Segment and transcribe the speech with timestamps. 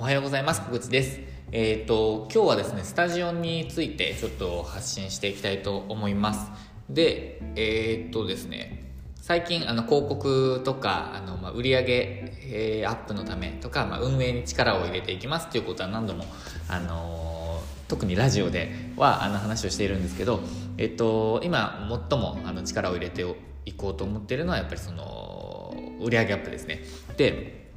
[0.00, 0.62] おはようございます。
[0.62, 1.18] 小口です。
[1.50, 6.52] えっ、ー、と、今日はですね、スタジオについてちょっと発信していきたいと思います。
[6.88, 16.26] で、えっ、ー、とですね、最近あの広告とかあの、まあ、売上、えー、アップのためとか、まあ、運営に力を入れていきますということは何度も、
[16.68, 20.38] あの、特にラジオではあの話をしているんですけど、
[20.76, 23.26] えっと、今最もあの力を入れて
[23.66, 26.84] いこうと思っているのはやっぱりその売上アップですね。
[27.16, 27.67] で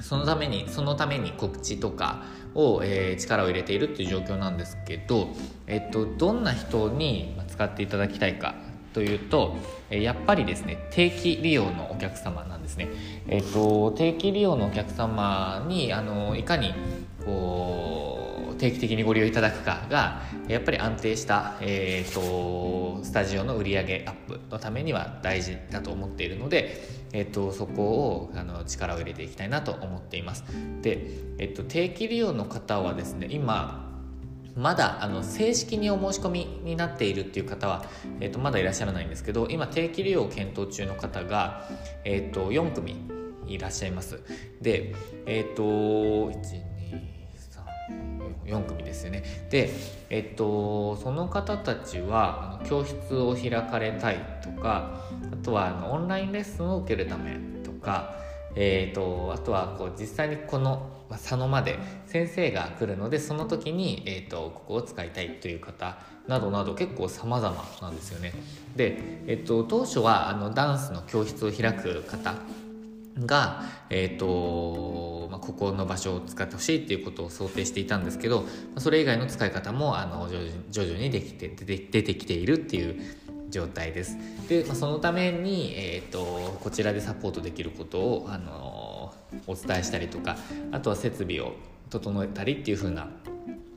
[0.00, 2.24] そのためにそのために告知とか
[2.54, 5.28] を、えー、力を入れているっていう状況なんですけど、
[5.66, 8.54] えっと、どんな人に使っていただきたいか
[8.92, 9.56] というと
[9.90, 12.88] やっぱりですね定期利用のお客様なんですね。
[13.26, 16.72] えっと、定期利用のお客様にあのいかに
[17.24, 18.03] こう
[18.64, 26.80] 定期的にご利用いただくかがやっぱり安定した、えーと、スタジオの売上アップのためには大事だと思っているので、
[27.12, 30.44] えーと、そこをあの力を入れていきたいなと思っています。
[30.80, 30.98] で、
[31.38, 34.02] えーと、定期利用の方はですね今
[34.56, 37.84] まだあの正式にお申し込みになっているっていう方は、
[38.20, 41.68] えー、とまだいらっしゃらないんですけど今定期利用を検討中の方が、
[42.04, 42.96] えー、と4組
[43.46, 44.20] いらっしゃいます。
[44.62, 44.94] で
[45.26, 46.32] えっ、ー、と
[48.46, 49.70] 4組ですよねで
[50.10, 55.00] えっとその方たちは教室を開かれたいとか
[55.32, 58.24] あとはあのオンラインレッスンを受けるためとか
[58.56, 65.96] えーと、あとはこう実際にこの佐野まで先生が来るのでその時に、えーと、ここを使いたいという方
[66.28, 68.32] などなど結構様々なんですよね。
[68.76, 72.34] で、えーと、と当初はあのダンスの教室を開く方
[73.18, 75.13] が、えーと、
[75.44, 78.44] ここの場所を使ってほしいっていうことを想定していたんですけど
[78.78, 80.28] それ以外の使い方もあの
[80.70, 83.00] 徐々にできて出てきているっていう
[83.50, 84.16] 状態です。
[84.48, 89.14] で、まあ、そのために、えーと、こちらでサポートできることを、あの
[89.46, 90.36] お伝えしたりとか
[90.72, 91.52] あとは設備を
[91.90, 93.08] 整えたりっていう風な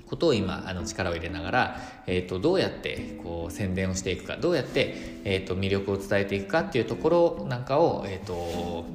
[0.07, 8.85] ことを今あの力を入れながら、えーと、どうやってこう宣伝をしていくかどうやって、えーと、魅力を伝えていくかっていうところなんかを、えーと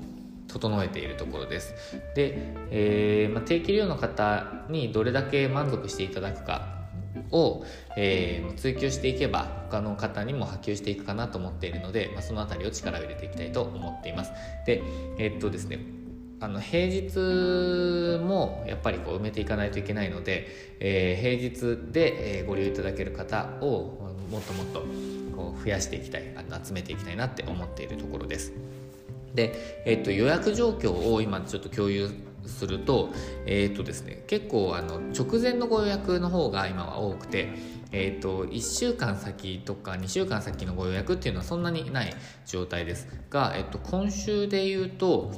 [0.53, 1.75] 整えているところです。
[2.15, 2.39] で、
[2.71, 6.83] えー、まあ、定期利用の方にどれだけ満足していただくか
[7.31, 7.65] を、
[7.97, 14.33] えー、追求していけば他の方にも波及していくかなと思っているので、まあ、その辺りを力を入れていきたいと思っています。
[14.67, 14.83] で、
[15.19, 15.81] えー、っとですね
[16.41, 20.49] あの平日もやっぱりこう埋めていかないといけないので、
[20.81, 24.81] えー、平日で、えご利用いただける方をもっともっと
[25.37, 28.53] こう増やしていきたいあの集めていきたいなって思っているところです。
[29.35, 32.11] で、えっと、予約状況を今ちょっと共有
[32.47, 33.11] すると,、
[33.47, 37.51] えっとですね、結構あの直前のご予約の方が今は多くて、
[37.93, 42.15] えっと、1週間先とか2週間先のご予約っていうのはそんなにない
[42.47, 43.09] 状態です。
[43.31, 45.33] が、えっと、今週で言うと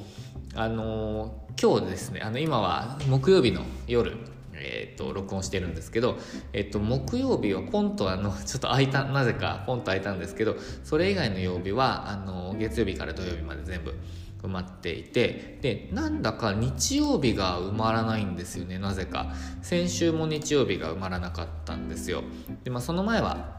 [0.54, 4.16] あの今日ですねあの今は木曜日の夜
[4.64, 6.16] えーと、録音してるんですけど、
[6.52, 13.94] えーと、木曜日はポンとあの ちょっと空いたなぜかポンと空いたんですけどそれ以外の曜日はあの月曜日から土曜日まで全部
[14.42, 19.32] 埋まっていてでなんだか日曜日が埋まらないんですよねなぜか。
[19.62, 22.22] 先週も日曜日が埋まらなかったんですよ。
[22.62, 23.53] で、まあ、その前は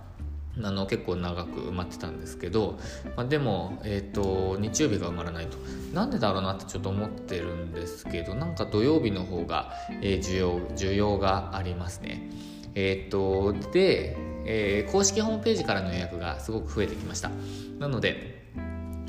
[0.63, 2.79] あの結構長く埋まってたんですけど、
[3.15, 5.57] まあ、でも、えーと、日曜日が埋まらないと
[5.93, 9.71] なんでだろうなってちょっと思ってるんですけどなんか土曜日の方が、
[10.01, 12.29] えー、需要需要がありますね。
[12.73, 17.31] えっ、ー、とで、えー、公式ホームページからの予約がすごく増えてきました。
[17.79, 18.34] なので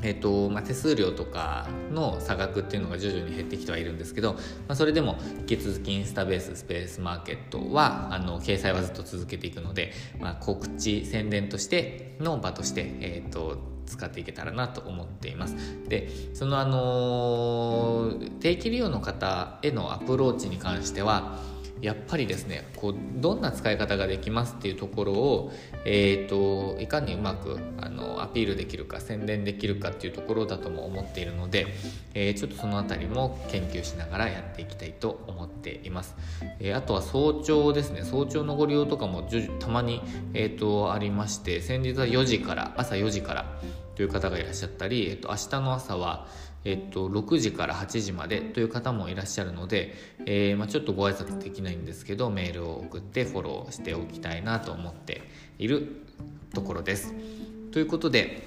[0.03, 15.55] えーとまあ、手数料とかの差額っていうのが徐々に減ってきてはいるんですけど、まあ、それでも引き続きインスタベーススペースマーケットはあの掲載はずっと続けていくので、まあ、告知宣伝としての場として、えーと、使っていけたらなと思っています。
[15.87, 21.39] でそのあのー、定期利用の方へのアプローチに関しては
[21.81, 25.51] やっぱりですねこうどんな使い方ができますっていうところを、
[25.85, 31.67] えーと、いかにうまくあのアピールできるか宣伝できるかっていうところだとも思っているので、
[32.13, 36.15] えー、ちょっとその辺りも研究しながらやっていきたいと思っています、
[36.59, 38.03] えー、あとは早朝ですね。
[38.03, 39.27] 早朝のご利用とかも
[39.59, 40.01] たまに、
[40.33, 43.45] えーと、ありまして先日は4時から朝4時から
[43.95, 46.27] という方がいらっしゃったり、えっと、明日の朝は
[46.65, 49.93] えっと、6時から8時までという方もいらっしゃるので、
[50.25, 55.21] えー、まあ、ちょっとご挨拶できないんですけどメールを送ってフォローしておきたいなと思って
[55.59, 56.03] いる
[56.53, 57.13] ところです。
[57.71, 58.43] ということで、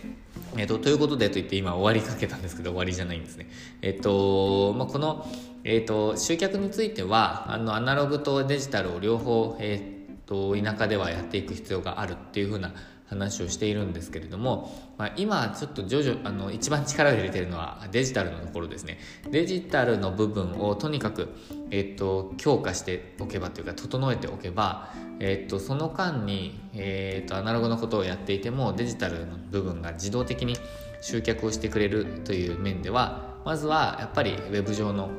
[0.57, 3.49] えっと、ということでと言って今終わりかけたんですけど終わりじゃないんですね。
[3.83, 5.27] えっと、まあ、この、
[5.65, 12.73] えっと、集客についてはあのアナログとデジタルを両方、えっと、田舎ではやっていく必要があるっていうふうな
[13.11, 18.99] 話をしているんですけれども、まあ、今ちょっと徐々あの一番力を入れてるのはデジタルのところですね。
[19.31, 21.29] デジタルの部分をとにかく、
[21.73, 30.57] えっと、強化しておけばというか整えておけば、えっと、その間に、えっと、アナログのことをやっていてもデジタルの部分が自動的に
[31.01, 35.11] 集客をしてくれるという面ではまずはやっぱりウェブ上の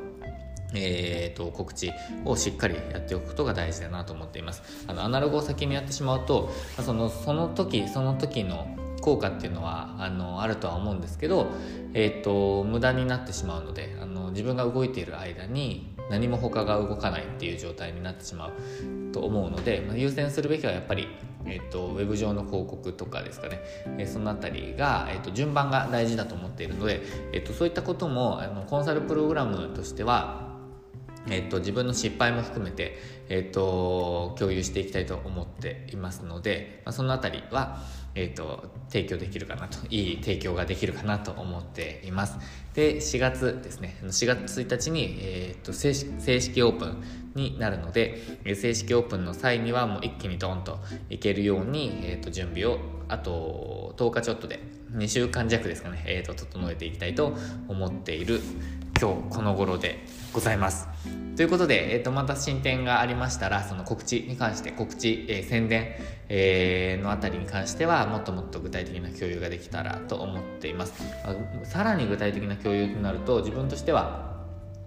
[0.73, 1.91] えーと、告知
[2.25, 4.63] をしっかりやっておくことが大事だなと思っています。
[4.88, 6.51] あのアナログを先にやってしまうと
[6.83, 8.68] そのその時その時の
[9.01, 11.47] 効果っていうのはあのあるとは思うんですけど、
[11.94, 18.51] えーと、無駄になってしまうのであの自分が動いている間に何も他が動かないっていう状態になってしまう
[19.12, 21.07] と思うので、まあ、優先するべきはやっぱり、
[21.45, 23.59] えーと、ウェブ上の広告とかですかね、
[23.97, 27.01] えー、その辺りが、えーと、順番が大事だと思っているので、
[27.33, 30.50] えー、とそういったこともあのコンサルプログラムとしては
[31.29, 32.97] えっと、自分の失敗も含めて、
[33.29, 37.79] えっと、共有していきたいと思っていますので、まあ、その辺りは、
[38.15, 42.38] えっと、提供できるかなといい提供ができるかなと思っています。
[42.73, 43.97] で4月ですね。
[44.03, 47.03] 4月1日に、えっと正式オープン
[47.35, 50.79] になるので正式オープンの際にはもう一気にドンと
[51.09, 54.59] いけるように、えっと、準備をあと10日ちょっとで
[54.94, 57.33] 2週間弱ですかね、えっと整えていきたいと
[57.68, 58.41] 思っている
[59.01, 60.88] 今日この頃でございます。
[61.36, 65.95] ということで、えーと、また進展がありましたらその告知に関して告知、えー、宣伝、
[66.30, 70.94] えー、のあたりに関してはもっともっと具体的な共有ができたらと思っています。
[71.63, 74.41] さらに具体的な共有となると自分としては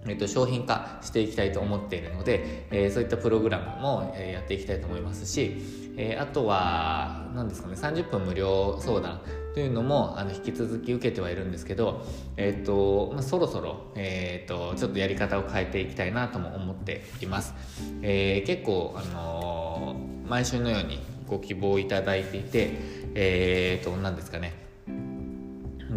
[0.07, 5.57] えっと、商品化していきたいと思っているので、えー、そういったプログラムも、えー、やっていきたいと思いますし、
[5.97, 9.21] えー、あとは何ですかね30分無料相談
[9.53, 12.05] というのもあの引き続き受けてはいるんですけど、
[12.35, 17.53] えーとまあ、そろそろ、えーと、ちょっとやり方を変えていきたいなとも思っています、
[18.01, 19.95] え、結構、あの、
[20.27, 24.53] 毎週のようにご希望いただいていてえっ、と何ですかね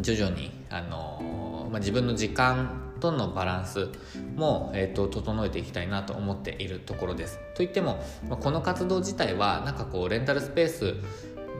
[0.01, 3.89] 徐々に、あの、まあ、自分の時間とのバランス
[4.37, 7.39] も、えーと、整えていきたいなと思っているところです。
[7.55, 10.95] といっても、この活動自体はなんかこうレンタルスペース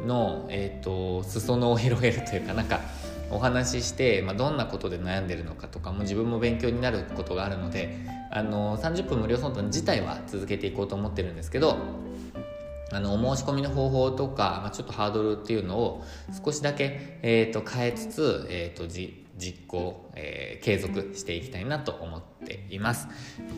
[0.07, 2.81] の、えーと、裾野を広げるというかなんか
[3.31, 7.99] お話しして、まあ、どんなことで悩んでるのかとかも自分も勉強になることがあるので
[8.31, 11.77] あの30分無料相談自体は続けていこうと思ってるんですけど
[12.93, 16.05] あのお申し込みの方法とか、まあ、ちょっとハードルっていうのを
[16.45, 23.07] 少しだけ、えーと、変えつつ、えーと、じ実行、えー、継続していきたいなと思っています。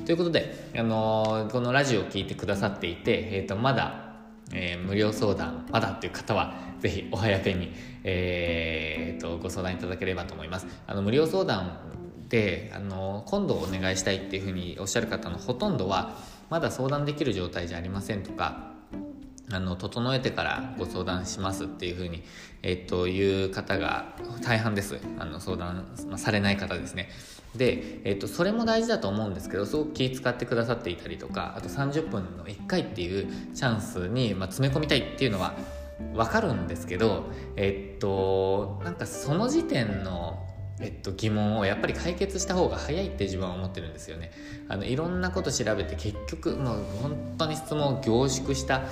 [0.04, 4.10] ということで、あのー、このラジオを聴いてくださっていて、えーとまだ
[4.52, 7.72] えー、無料相談まだっていう方はぜひお早めに、
[8.04, 11.78] えーと、ご相談いただければと思いますあの無料相談
[12.28, 16.16] であの今度お願いしたいっていうふうにおっしゃる方のほとんどは
[16.48, 18.72] まだ相談できる状態じゃありませんとか
[19.52, 22.22] あの整えてからご相談しますっていうふうに、
[22.62, 24.98] えっと、いう方が大半です。
[25.18, 25.86] あの相談
[26.16, 27.10] されない方ですね。
[27.54, 35.54] で、えっと、それも大事だと思うんですけどすごく気使ってくださっていたりとかあと30分の1回っていうチャンスに、まあ、詰め込みたいっていうのは
[36.14, 37.24] 分かるんですけど
[37.56, 40.46] えっとなんかその時点の
[40.80, 44.32] えっと、疑問をやっぱり解決した方が早いって自分は思ってるんですよね。
[44.68, 48.82] あのいろんなこと調べて結局もう本当に質問を凝縮した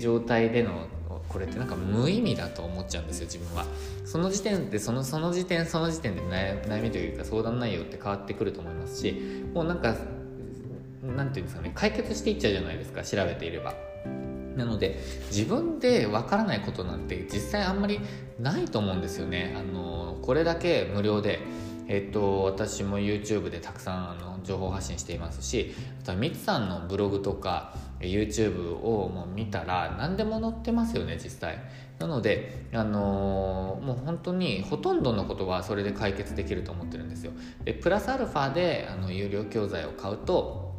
[0.00, 0.88] 状態での
[1.28, 3.64] これってなんか無意味だと思っちゃうんですよ自分は。
[4.04, 9.96] その時点でそのその時点その時点で悩みというか相談内容って変わってくると思いますしもうなんか
[11.02, 13.74] なんていうんですかね解決していっちゃうじゃないですか調べていれば。
[14.56, 18.00] なので自分でわからないことなんて実際あんまり
[18.38, 19.54] ないと思うんですよね。
[19.56, 19.91] あの
[20.22, 21.40] これだけ無料で
[21.88, 31.58] えっと、私も YouTube でたくさんあの情報発信していますしあとはミツさんのブログとか YouTube をもう見たら何でも載ってますよね実際。
[31.98, 37.32] なので、あのー、もう本当にほとんどのことはそれで解決できると思ってるんですよ。
[37.64, 40.71] でプラスアルファであの有料教材を買うと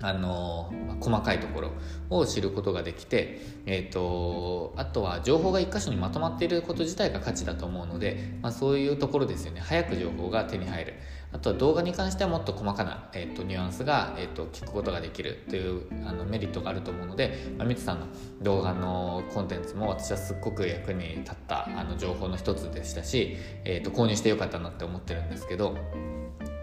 [0.00, 1.72] あの細かいところ
[2.10, 9.60] を知ることができて、えーと、あとは情報が1箇所にまとまっていること自体が価値だと思うので、まあ、そういうところですよね。
[9.60, 10.94] 早く情報が手に入る。
[11.32, 18.06] あとは動画に関してはもっと細かな、えーと、ニュアンスが、えーと、聞くことができるというあのメリットがあると思うので、まあ、みつさんの
[18.42, 25.76] 動画のコンテンツも私はすっごく役に立ったあの情報の一つでしたし、えー、と購入してよかったなって思ってるんですけど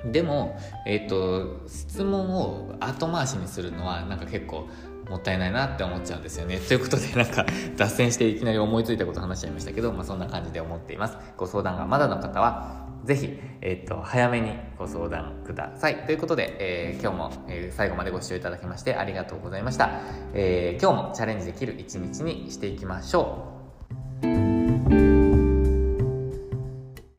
[0.06, 4.68] でも、えっ、ー、と質問を後回しにするのはなんか結構
[5.10, 6.60] もったいないなって思っちゃうんですよね。
[6.60, 7.46] ということでなんか
[7.78, 11.18] 脱線していきなり思いついたこと話しちゃいましたけど、まあ、そんな感じで思っています。
[11.38, 16.06] ご相談がまだの方はぜひ、えーと、早めにご相談ください。
[16.06, 19.90] ということで、えー、今日も、え、最後までご視聴いただきましてありがとうございました。
[20.34, 23.63] え、今日もチャレンジできる一日にしていきましょう。